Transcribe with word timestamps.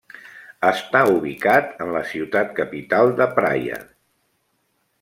Està 0.69 1.01
ubicat 1.17 1.69
en 1.85 1.93
la 1.97 2.01
ciutat 2.13 2.55
capital 2.61 3.13
de 3.21 3.29
Praia. 3.37 3.79